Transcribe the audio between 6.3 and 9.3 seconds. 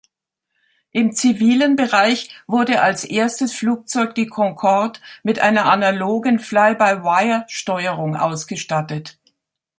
Fly-by-Wire-Steuerung ausgestattet.